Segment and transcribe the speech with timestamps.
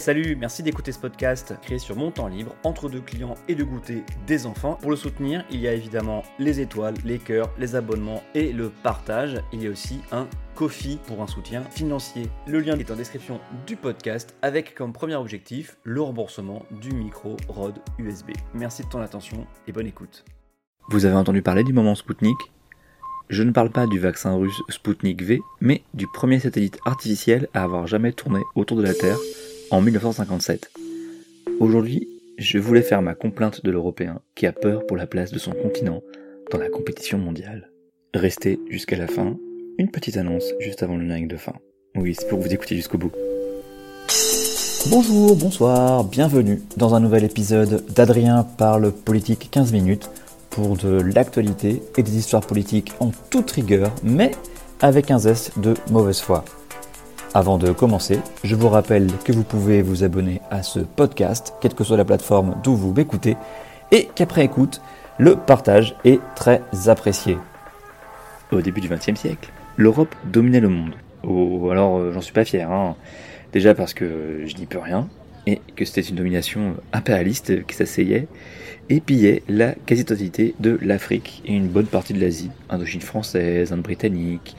[0.00, 3.62] Salut, merci d'écouter ce podcast créé sur mon temps libre, entre deux clients et de
[3.62, 4.78] goûter des enfants.
[4.80, 8.70] Pour le soutenir, il y a évidemment les étoiles, les cœurs, les abonnements et le
[8.70, 9.42] partage.
[9.52, 12.30] Il y a aussi un Kofi pour un soutien financier.
[12.46, 17.36] Le lien est en description du podcast avec comme premier objectif le remboursement du micro
[17.48, 18.30] Rode USB.
[18.54, 20.24] Merci de ton attention et bonne écoute.
[20.88, 22.38] Vous avez entendu parler du moment Spoutnik?
[23.28, 27.64] Je ne parle pas du vaccin russe Sputnik V, mais du premier satellite artificiel à
[27.64, 29.18] avoir jamais tourné autour de la Terre
[29.70, 30.70] en 1957.
[31.60, 35.38] Aujourd'hui, je voulais faire ma complainte de l'Européen qui a peur pour la place de
[35.38, 36.02] son continent
[36.50, 37.70] dans la compétition mondiale.
[38.14, 39.36] Restez jusqu'à la fin,
[39.78, 41.54] une petite annonce juste avant le générique de fin.
[41.94, 43.12] Oui, c'est pour vous écouter jusqu'au bout.
[44.88, 50.10] Bonjour, bonsoir, bienvenue dans un nouvel épisode d'Adrien parle politique 15 minutes
[50.48, 54.32] pour de l'actualité et des histoires politiques en toute rigueur, mais
[54.80, 56.44] avec un zeste de mauvaise foi.
[57.32, 61.74] Avant de commencer, je vous rappelle que vous pouvez vous abonner à ce podcast, quelle
[61.74, 63.36] que soit la plateforme d'où vous m'écoutez,
[63.92, 64.82] et qu'après écoute,
[65.16, 67.36] le partage est très apprécié.
[68.50, 70.94] Au début du XXe siècle, l'Europe dominait le monde.
[71.22, 72.96] Oh, alors euh, j'en suis pas fier, hein.
[73.52, 75.08] déjà parce que je n'y peux rien,
[75.46, 78.26] et que c'était une domination impérialiste qui s'asseyait
[78.88, 83.82] et pillait la quasi-totalité de l'Afrique et une bonne partie de l'Asie, Indochine française, Inde
[83.82, 84.56] britannique,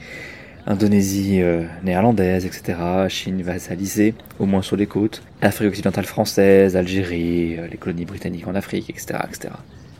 [0.66, 7.58] Indonésie euh, néerlandaise, etc., Chine vassalisée, au moins sur les côtes, Afrique occidentale française, Algérie,
[7.58, 9.54] euh, les colonies britanniques en Afrique, etc., etc.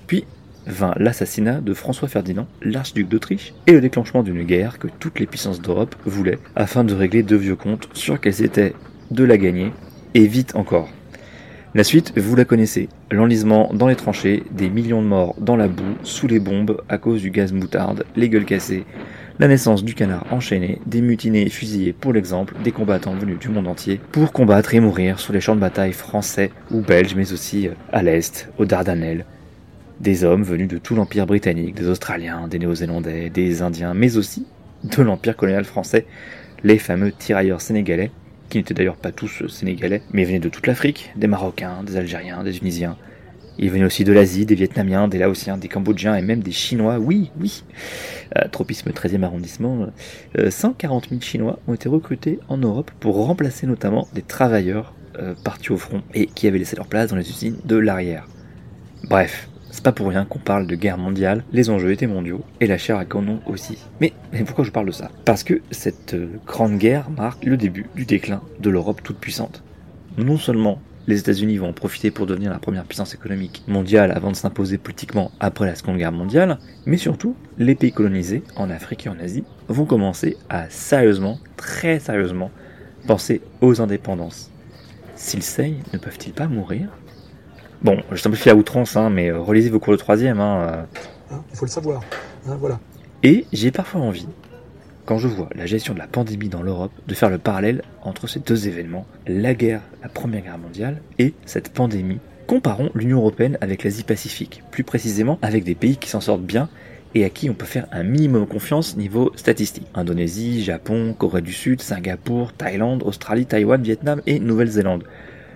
[0.07, 0.25] Puis
[0.67, 5.27] vint l'assassinat de François Ferdinand, l'archiduc d'Autriche, et le déclenchement d'une guerre que toutes les
[5.27, 8.75] puissances d'Europe voulaient, afin de régler deux vieux comptes sur qu'elles étaient
[9.11, 9.73] de la gagner
[10.15, 10.89] et vite encore.
[11.75, 12.91] La suite, vous la connaissez.
[13.11, 16.98] L'enlisement dans les tranchées, des millions de morts dans la boue, sous les bombes, à
[16.98, 18.84] cause du gaz moutarde, les gueules cassées,
[19.39, 23.69] la naissance du canard enchaîné, des mutinés fusillés pour l'exemple, des combattants venus du monde
[23.69, 27.69] entier pour combattre et mourir sur les champs de bataille français ou belges, mais aussi
[27.69, 29.25] euh, à l'est, aux Dardanelles.
[29.98, 34.44] Des hommes venus de tout l'Empire britannique, des Australiens, des Néo-Zélandais, des Indiens, mais aussi
[34.84, 36.04] de l'Empire colonial français,
[36.65, 38.10] les fameux tirailleurs sénégalais
[38.53, 42.45] qui n'étaient d'ailleurs pas tous sénégalais, mais venaient de toute l'Afrique, des Marocains, des Algériens,
[42.45, 42.99] des Tunisiens.
[43.59, 46.99] Ils venaient aussi de l'Asie, des Vietnamiens, des Laotiens, des Cambodgiens et même des Chinois.
[46.99, 47.65] Oui, oui.
[48.37, 49.87] Euh, tropisme 13e arrondissement.
[50.51, 55.34] 140 euh, 000 Chinois ont été recrutés en Europe pour remplacer notamment des travailleurs euh,
[55.43, 58.27] partis au front et qui avaient laissé leur place dans les usines de l'arrière.
[59.09, 62.66] Bref, c'est pas pour rien qu'on parle de guerre mondiale, les enjeux étaient mondiaux, et
[62.66, 63.78] la chair à canon aussi.
[64.00, 64.12] Mais,
[64.47, 65.10] pourquoi je parle de ça?
[65.25, 69.65] Parce que cette euh, grande guerre marque le début du déclin de l'Europe toute puissante.
[70.19, 74.31] Non seulement les États-Unis vont en profiter pour devenir la première puissance économique mondiale avant
[74.31, 79.06] de s'imposer politiquement après la Seconde Guerre mondiale, mais surtout, les pays colonisés, en Afrique
[79.06, 82.50] et en Asie, vont commencer à sérieusement, très sérieusement,
[83.06, 84.50] penser aux indépendances.
[85.16, 86.89] S'ils saignent, ne peuvent-ils pas mourir?
[87.82, 90.38] Bon, je simplifie à outrance, hein, mais euh, relisez vos cours de troisième.
[90.38, 91.34] Hein, euh.
[91.34, 92.03] hein, il faut le savoir.
[92.48, 92.78] Hein, voilà.
[93.25, 94.28] Et j'ai parfois envie,
[95.04, 98.28] quand je vois la gestion de la pandémie dans l'Europe, de faire le parallèle entre
[98.28, 102.21] ces deux événements, la guerre, la Première Guerre mondiale, et cette pandémie.
[102.47, 106.69] Comparons l'Union européenne avec l'Asie-Pacifique, plus précisément avec des pays qui s'en sortent bien
[107.15, 109.87] et à qui on peut faire un minimum confiance niveau statistique.
[109.94, 115.04] Indonésie, Japon, Corée du Sud, Singapour, Thaïlande, Australie, Taïwan, Vietnam et Nouvelle-Zélande.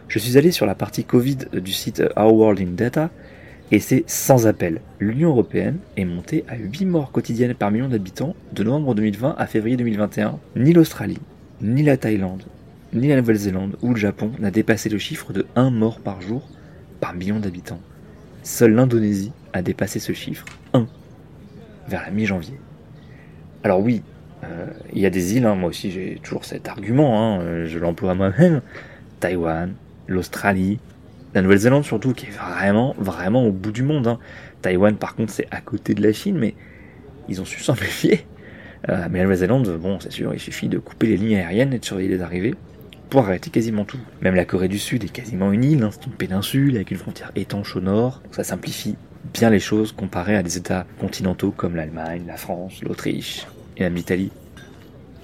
[0.09, 3.11] Je suis allé sur la partie Covid du site Our World in Data
[3.73, 4.81] et c'est sans appel.
[5.01, 9.47] L'Union Européenne est montée à 8 morts quotidiennes par million d'habitants de novembre 2020 à
[9.47, 10.39] février 2021.
[10.55, 11.19] Ni l'Australie,
[11.61, 12.45] ni la Thaïlande,
[12.93, 16.49] ni la Nouvelle-Zélande ou le Japon n'a dépassé le chiffre de 1 mort par jour
[17.01, 17.81] par million d'habitants.
[18.45, 20.87] Seule l'Indonésie a dépassé ce chiffre, 1,
[21.89, 22.61] vers la mi-janvier.
[23.65, 24.03] Alors oui,
[24.45, 27.67] euh, il y a des îles, hein, moi aussi j'ai toujours cet argument, hein, euh,
[27.67, 28.63] je l'emploie moi-même,
[29.19, 29.75] Taïwan,
[30.07, 30.79] l'Australie,
[31.35, 34.07] la Nouvelle-Zélande surtout, qui est vraiment, vraiment au bout du monde.
[34.07, 34.19] Hein.
[34.63, 36.55] Taïwan, par contre, c'est à côté de la Chine, mais
[37.29, 38.27] ils ont su s'en méfier.
[38.89, 41.79] Euh, mais la Nouvelle-Zélande, bon, c'est sûr, il suffit de couper les lignes aériennes et
[41.79, 42.55] de surveiller les arrivées
[43.11, 43.99] pour arrêter quasiment tout.
[44.21, 46.97] Même la Corée du Sud est quasiment une île, hein, c'est une péninsule avec une
[46.97, 48.97] frontière étanche au nord, donc ça simplifie
[49.33, 53.47] bien les choses comparé à des États continentaux comme l'Allemagne, la France, l'Autriche
[53.77, 54.31] et même l'Italie.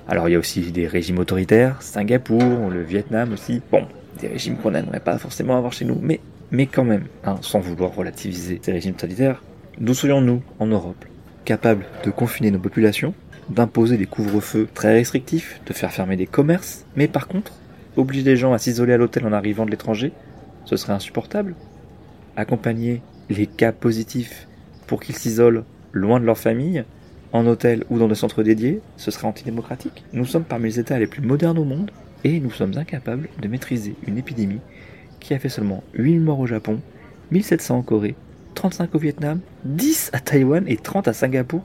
[0.09, 3.63] Alors il y a aussi des régimes autoritaires, Singapour, le Vietnam aussi.
[3.71, 3.87] Bon,
[4.21, 6.21] des régimes qu'on n'aimerait pas forcément avoir chez nous, mais,
[6.51, 9.43] mais quand même, hein, sans vouloir relativiser ces régimes totalitaires,
[9.79, 11.05] d'où serions-nous, en Europe,
[11.45, 13.15] capables de confiner nos populations,
[13.49, 17.53] d'imposer des couvre-feux très restrictifs, de faire fermer des commerces, mais par contre,
[17.97, 20.13] obliger les gens à s'isoler à l'hôtel en arrivant de l'étranger,
[20.65, 21.55] ce serait insupportable.
[22.37, 24.47] Accompagner les cas positifs
[24.87, 26.85] pour qu'ils s'isolent loin de leur famille,
[27.33, 30.05] en hôtel ou dans des centres dédiés, ce serait antidémocratique.
[30.13, 31.91] Nous sommes parmi les États les plus modernes au monde,
[32.25, 34.61] et nous sommes incapables de maîtriser une épidémie
[35.21, 36.81] qui a fait seulement 8 morts au Japon,
[37.31, 38.15] 1700 en Corée,
[38.55, 41.63] 35 au Vietnam, 10 à Taïwan et 30 à Singapour,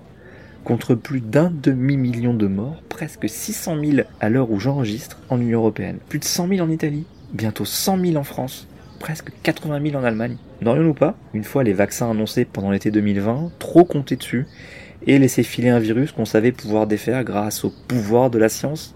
[0.64, 5.60] contre plus d'un demi-million de morts, presque 600 000 à l'heure où j'enregistre en Union
[5.60, 8.68] Européenne, plus de 100 000 en Italie, bientôt 100 000 en France,
[9.00, 10.38] presque 80 000 en Allemagne.
[10.62, 14.46] N'aurions-nous pas, une fois les vaccins annoncés pendant l'été 2020, trop compté dessus
[15.06, 18.96] et laissé filer un virus qu'on savait pouvoir défaire grâce au pouvoir de la science?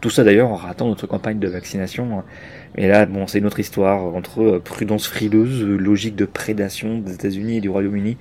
[0.00, 2.18] Tout ça d'ailleurs en ratant notre campagne de vaccination.
[2.18, 2.24] Hein.
[2.76, 7.14] Mais là, bon, c'est une autre histoire entre euh, prudence frileuse, logique de prédation des
[7.14, 8.16] États-Unis et du Royaume-Uni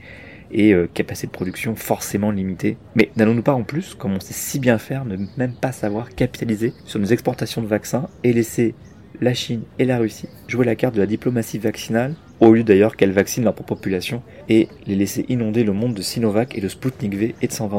[0.52, 2.78] et euh, capacité de production forcément limitée.
[2.96, 6.10] Mais n'allons-nous pas en plus, comme on sait si bien faire, ne même pas savoir
[6.10, 8.74] capitaliser sur nos exportations de vaccins et laisser
[9.22, 12.96] la Chine et la Russie jouer la carte de la diplomatie vaccinale, au lieu d'ailleurs
[12.96, 16.68] qu'elles vaccinent leur propre population, et les laisser inonder le monde de Sinovac et de
[16.68, 17.70] Sputnik V et de s'en.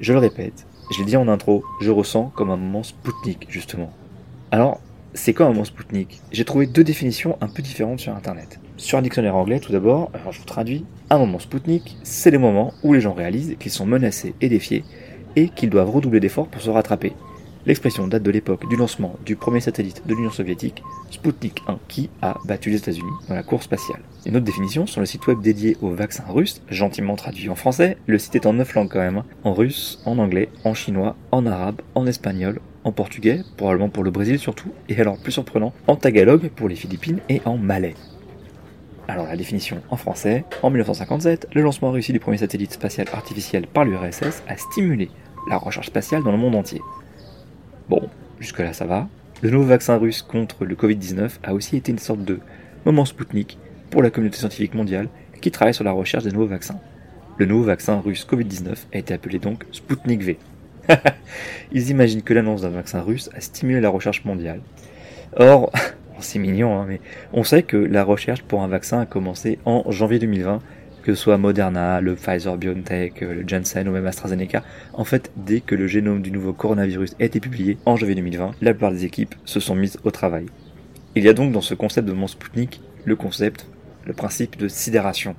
[0.00, 3.90] Je le répète, je l'ai dit en intro, je ressens comme un moment Sputnik, justement.
[4.50, 4.80] Alors,
[5.14, 8.58] c'est quoi un moment Sputnik J'ai trouvé deux définitions un peu différentes sur internet.
[8.76, 12.38] Sur un dictionnaire anglais, tout d'abord, alors je vous traduis, un moment Sputnik, c'est les
[12.38, 14.84] moments où les gens réalisent qu'ils sont menacés et défiés,
[15.36, 17.12] et qu'ils doivent redoubler d'efforts pour se rattraper.
[17.66, 22.10] L'expression date de l'époque du lancement du premier satellite de l'Union soviétique, Sputnik 1, qui
[22.20, 24.02] a battu les États-Unis dans la course spatiale.
[24.26, 27.96] Une autre définition sur le site web dédié au vaccin russe, gentiment traduit en français,
[28.06, 29.24] le site est en neuf langues quand même, hein.
[29.44, 34.10] en russe, en anglais, en chinois, en arabe, en espagnol, en portugais, probablement pour le
[34.10, 37.94] Brésil surtout, et alors plus surprenant, en tagalog pour les Philippines et en malais.
[39.08, 43.66] Alors la définition en français, en 1957, le lancement réussi du premier satellite spatial artificiel
[43.66, 45.08] par l'URSS a stimulé
[45.48, 46.82] la recherche spatiale dans le monde entier.
[47.88, 48.08] Bon,
[48.40, 49.08] jusque-là ça va.
[49.42, 52.40] Le nouveau vaccin russe contre le Covid-19 a aussi été une sorte de
[52.86, 53.58] moment Spoutnik
[53.90, 55.08] pour la communauté scientifique mondiale
[55.40, 56.80] qui travaille sur la recherche des nouveaux vaccins.
[57.36, 60.38] Le nouveau vaccin russe Covid-19 a été appelé donc Sputnik V.
[61.72, 64.60] Ils imaginent que l'annonce d'un vaccin russe a stimulé la recherche mondiale.
[65.36, 65.70] Or,
[66.20, 67.00] c'est mignon, hein, mais
[67.32, 70.60] on sait que la recherche pour un vaccin a commencé en janvier 2020
[71.04, 74.64] que ce soit Moderna, le Pfizer BioNTech, euh, le Janssen ou même AstraZeneca,
[74.94, 78.52] en fait, dès que le génome du nouveau coronavirus a été publié en janvier 2020,
[78.62, 80.46] la plupart des équipes se sont mises au travail.
[81.14, 83.66] Il y a donc dans ce concept de mon Sputnik le concept,
[84.06, 85.36] le principe de sidération.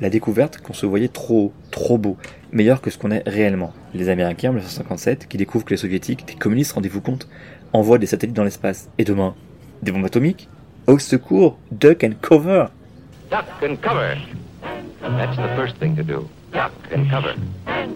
[0.00, 2.16] La découverte qu'on se voyait trop trop beau,
[2.50, 3.72] meilleur que ce qu'on est réellement.
[3.94, 7.28] Les Américains en 1957, qui découvrent que les Soviétiques, des communistes, rendez-vous compte,
[7.72, 8.90] envoient des satellites dans l'espace.
[8.98, 9.36] Et demain,
[9.80, 10.48] des bombes atomiques?
[10.88, 12.66] Au secours Duck and cover
[13.30, 14.16] Duck and cover
[15.04, 16.26] That's the first thing to do.
[16.50, 17.34] Duck and cover.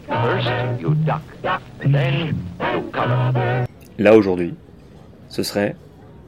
[0.09, 1.23] First, you duck.
[1.81, 3.67] Then, you cover.
[3.99, 4.55] Là, aujourd'hui,
[5.31, 5.75] ce serait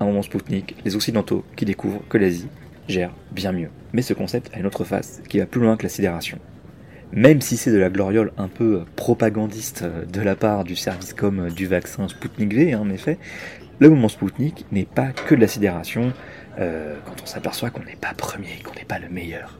[0.00, 2.49] un moment Spoutnik, les Occidentaux qui découvrent que l'Asie
[2.88, 3.69] gère bien mieux.
[3.93, 6.38] Mais ce concept a une autre face qui va plus loin que la sidération.
[7.12, 11.50] Même si c'est de la gloriole un peu propagandiste de la part du service comme
[11.50, 13.19] du vaccin Sputnik V, hein, en effet,
[13.81, 16.15] le moment Spoutnik n'est pas que de la sidération
[16.59, 19.59] euh, quand on s'aperçoit qu'on n'est pas premier, qu'on n'est pas le meilleur.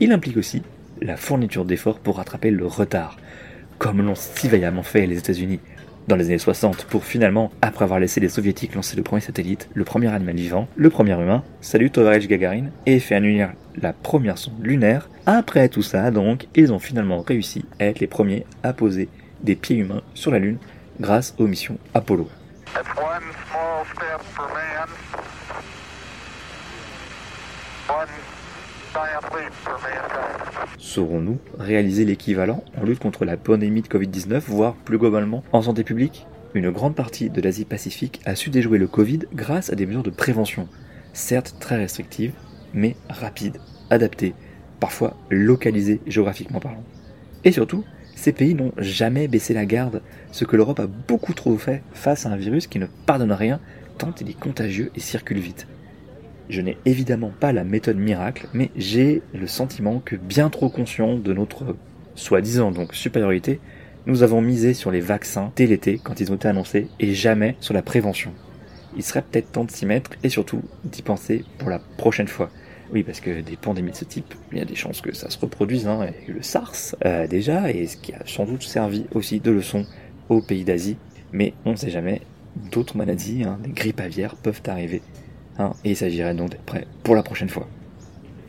[0.00, 0.62] Il implique aussi
[1.02, 3.18] la fourniture d'efforts pour rattraper le retard,
[3.78, 5.60] comme l'ont si vaillamment fait les États-Unis
[6.06, 9.68] dans les années 60 pour finalement, après avoir laissé les soviétiques lancer le premier satellite,
[9.74, 13.46] le premier animal vivant, le premier humain, salut Tovarich Gagarin, et fait annuler
[13.80, 15.10] la première sonde lunaire.
[15.26, 19.08] Après tout ça, donc, ils ont finalement réussi à être les premiers à poser
[19.42, 20.58] des pieds humains sur la Lune
[21.00, 22.28] grâce aux missions Apollo.
[30.78, 35.84] Saurons-nous réaliser l'équivalent en lutte contre la pandémie de Covid-19, voire plus globalement en santé
[35.84, 36.26] publique?
[36.54, 40.10] Une grande partie de l'Asie-Pacifique a su déjouer le Covid grâce à des mesures de
[40.10, 40.68] prévention,
[41.12, 42.32] certes très restrictives,
[42.72, 43.58] mais rapides,
[43.90, 44.34] adaptées,
[44.80, 46.84] parfois localisées géographiquement parlant.
[47.44, 50.02] Et surtout, ces pays n'ont jamais baissé la garde,
[50.32, 53.60] ce que l'Europe a beaucoup trop fait face à un virus qui ne pardonne rien
[53.98, 55.66] tant il est contagieux et circule vite.
[56.48, 61.16] Je n'ai évidemment pas la méthode miracle, mais j'ai le sentiment que bien trop conscient
[61.16, 61.76] de notre
[62.14, 63.60] soi-disant donc supériorité,
[64.06, 67.56] nous avons misé sur les vaccins dès l'été quand ils ont été annoncés et jamais
[67.60, 68.32] sur la prévention.
[68.96, 72.50] Il serait peut-être temps de s'y mettre et surtout d'y penser pour la prochaine fois.
[72.90, 75.28] Oui, parce que des pandémies de ce type, il y a des chances que ça
[75.28, 75.86] se reproduise.
[75.86, 79.50] Hein, et le SARS euh, déjà, et ce qui a sans doute servi aussi de
[79.50, 79.84] leçon
[80.30, 80.96] aux pays d'Asie.
[81.32, 82.22] Mais on ne sait jamais,
[82.72, 85.02] d'autres maladies, hein, des grippes aviaires peuvent arriver
[85.58, 87.66] Hein, et il s'agirait donc d'être prêt pour la prochaine fois.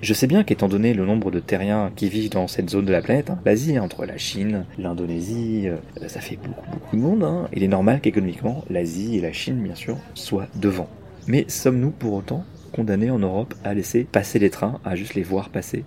[0.01, 2.91] Je sais bien qu'étant donné le nombre de terriens qui vivent dans cette zone de
[2.91, 7.23] la planète, hein, l'Asie, entre la Chine, l'Indonésie, euh, ça fait beaucoup beaucoup de monde,
[7.23, 7.49] hein.
[7.51, 10.87] il est normal qu'économiquement l'Asie et la Chine bien sûr soient devant.
[11.27, 15.23] Mais sommes-nous pour autant condamnés en Europe à laisser passer les trains, à juste les
[15.23, 15.83] voir passer?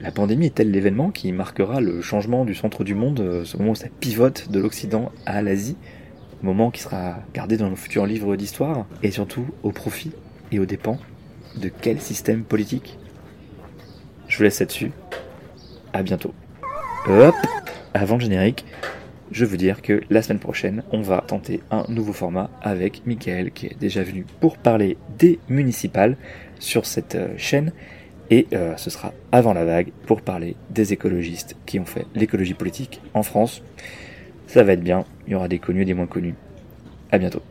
[0.00, 3.76] La pandémie est-elle l'événement qui marquera le changement du centre du monde, ce moment où
[3.76, 5.76] ça pivote de l'Occident à l'Asie
[6.42, 10.12] moment qui sera gardé dans nos futurs livres d'histoire, et surtout au profit
[10.52, 10.98] et aux dépens
[11.56, 12.98] de quel système politique
[14.28, 14.92] Je vous laisse là-dessus.
[15.92, 16.34] À bientôt.
[17.06, 17.34] Hop
[17.94, 18.64] Avant le générique,
[19.30, 23.50] je veux dire que la semaine prochaine, on va tenter un nouveau format avec Michael
[23.50, 26.16] qui est déjà venu pour parler des municipales
[26.58, 27.72] sur cette euh, chaîne.
[28.30, 32.54] Et euh, ce sera avant la vague pour parler des écologistes qui ont fait l'écologie
[32.54, 33.62] politique en France.
[34.46, 36.34] Ça va être bien, il y aura des connus et des moins connus.
[37.10, 37.42] À bientôt.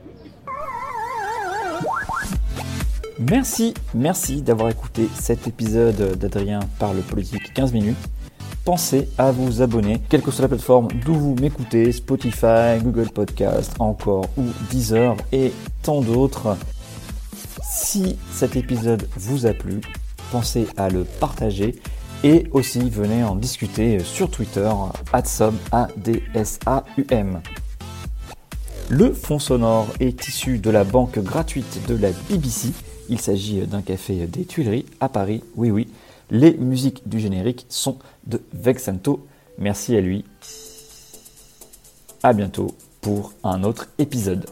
[3.19, 7.97] Merci, merci d'avoir écouté cet épisode d'Adrien parle politique 15 minutes.
[8.63, 13.74] Pensez à vous abonner, quelle que soit la plateforme d'où vous m'écoutez, Spotify, Google Podcast,
[13.79, 16.57] encore ou Deezer et tant d'autres.
[17.63, 19.81] Si cet épisode vous a plu,
[20.31, 21.81] pensez à le partager
[22.24, 24.69] et aussi venez en discuter sur Twitter,
[25.71, 27.41] A-D-S-A-U-M.
[28.89, 32.70] Le fond sonore est issu de la banque gratuite de la BBC.
[33.10, 35.44] Il s'agit d'un café des Tuileries à Paris.
[35.58, 35.89] Oui, oui.
[36.32, 39.27] Les musiques du générique sont de Vexanto.
[39.58, 40.24] Merci à lui.
[42.24, 42.67] À bientôt
[43.01, 44.46] pour un autre épisode.